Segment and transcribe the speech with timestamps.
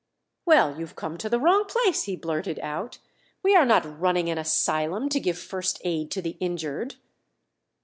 [0.47, 2.97] "Well, you've come to the wrong place," he blurted out.
[3.45, 6.95] "_We are not running an asylum to give first aid to the injured!